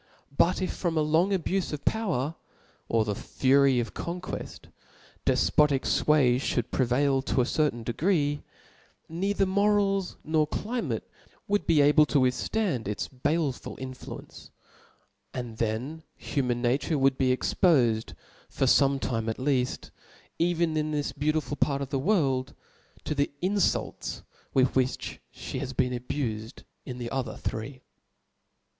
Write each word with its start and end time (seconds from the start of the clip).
But 0.35 0.63
if 0.63 0.73
from 0.73 0.97
a 0.97 1.03
long 1.03 1.29
abufe 1.29 1.71
of 1.73 1.85
power, 1.85 2.33
or 2.89 3.05
the 3.05 3.13
fury 3.13 3.79
of 3.79 3.93
conqueft, 3.93 4.71
defpotic 5.27 5.81
iway 5.81 6.37
fhotild 6.37 6.71
prevail 6.71 7.21
to 7.21 7.41
a 7.41 7.43
ceru^n 7.43 7.83
degree; 7.83 8.41
neither 9.07 9.45
lOorals 9.45 10.15
nor 10.23 10.47
climate 10.47 11.07
iM>vI<i 11.47 11.67
be 11.67 11.75
^ble 11.75 12.07
to 12.07 12.17
wichftand 12.19 12.87
its 12.87 13.07
baleful 13.07 13.77
infiucnce: 13.77 14.49
aqd 15.35 15.57
(heil 15.59 16.01
human 16.15 16.63
nature 16.63 16.97
would 16.97 17.15
be 17.19 17.29
expofed 17.37 18.13
for 18.49 18.65
(omt 18.65 19.01
^me 19.01 19.27
at 19.29 19.37
leaft, 19.37 19.91
even 20.39 20.75
in 20.77 20.89
this 20.89 21.11
beautiful 21.11 21.55
part 21.57 21.83
of 21.83 21.89
the 21.89 21.99
world, 21.99 22.55
to 23.03 23.13
the 23.13 23.29
infults 23.43 24.23
with 24.51 24.73
frliich 24.73 25.19
{he 25.29 25.59
bfp 25.59 25.75
boen 25.77 25.91
abuljid 25.99 26.63
in 26.87 26.97
the 26.97 27.11
other 27.11 27.37
three. 27.37 27.83